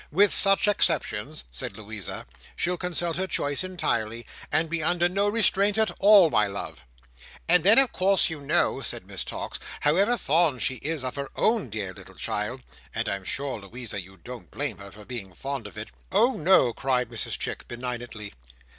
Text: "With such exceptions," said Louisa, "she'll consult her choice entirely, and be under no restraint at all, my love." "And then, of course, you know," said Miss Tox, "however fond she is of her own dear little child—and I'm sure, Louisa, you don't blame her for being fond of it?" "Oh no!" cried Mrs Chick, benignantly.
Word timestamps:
"With 0.09 0.33
such 0.33 0.67
exceptions," 0.67 1.43
said 1.51 1.77
Louisa, 1.77 2.25
"she'll 2.55 2.75
consult 2.75 3.17
her 3.17 3.27
choice 3.27 3.63
entirely, 3.63 4.25
and 4.51 4.67
be 4.67 4.81
under 4.81 5.07
no 5.07 5.29
restraint 5.29 5.77
at 5.77 5.91
all, 5.99 6.31
my 6.31 6.47
love." 6.47 6.81
"And 7.47 7.63
then, 7.63 7.77
of 7.77 7.91
course, 7.91 8.27
you 8.27 8.39
know," 8.41 8.81
said 8.81 9.05
Miss 9.05 9.23
Tox, 9.23 9.59
"however 9.81 10.17
fond 10.17 10.63
she 10.63 10.77
is 10.77 11.03
of 11.03 11.13
her 11.17 11.29
own 11.35 11.69
dear 11.69 11.93
little 11.93 12.15
child—and 12.15 13.07
I'm 13.07 13.23
sure, 13.23 13.59
Louisa, 13.59 14.01
you 14.01 14.17
don't 14.17 14.49
blame 14.49 14.79
her 14.79 14.91
for 14.91 15.05
being 15.05 15.33
fond 15.33 15.67
of 15.67 15.77
it?" 15.77 15.89
"Oh 16.11 16.33
no!" 16.35 16.73
cried 16.73 17.09
Mrs 17.09 17.37
Chick, 17.37 17.67
benignantly. 17.67 18.33